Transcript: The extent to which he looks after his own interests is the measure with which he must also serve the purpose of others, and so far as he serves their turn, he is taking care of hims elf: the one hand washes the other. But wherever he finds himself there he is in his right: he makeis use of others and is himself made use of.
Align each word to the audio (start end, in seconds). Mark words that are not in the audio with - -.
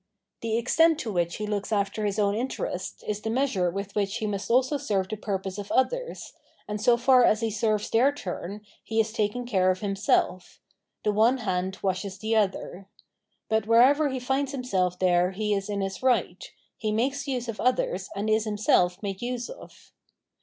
The 0.41 0.57
extent 0.57 0.97
to 1.01 1.11
which 1.11 1.35
he 1.35 1.45
looks 1.45 1.71
after 1.71 2.05
his 2.05 2.17
own 2.17 2.33
interests 2.33 3.03
is 3.03 3.21
the 3.21 3.29
measure 3.29 3.69
with 3.69 3.93
which 3.93 4.15
he 4.17 4.25
must 4.25 4.49
also 4.49 4.77
serve 4.77 5.07
the 5.07 5.15
purpose 5.15 5.59
of 5.59 5.71
others, 5.71 6.33
and 6.67 6.81
so 6.81 6.97
far 6.97 7.23
as 7.23 7.41
he 7.41 7.51
serves 7.51 7.87
their 7.91 8.11
turn, 8.11 8.65
he 8.83 8.99
is 8.99 9.13
taking 9.13 9.45
care 9.45 9.69
of 9.69 9.81
hims 9.81 10.09
elf: 10.09 10.59
the 11.03 11.11
one 11.11 11.37
hand 11.37 11.77
washes 11.83 12.17
the 12.17 12.35
other. 12.35 12.87
But 13.47 13.67
wherever 13.67 14.09
he 14.09 14.19
finds 14.19 14.53
himself 14.53 14.97
there 14.97 15.29
he 15.33 15.53
is 15.53 15.69
in 15.69 15.81
his 15.81 16.01
right: 16.01 16.45
he 16.79 16.91
makeis 16.91 17.27
use 17.27 17.47
of 17.47 17.61
others 17.61 18.09
and 18.15 18.27
is 18.27 18.45
himself 18.45 19.03
made 19.03 19.21
use 19.21 19.49
of. 19.49 19.91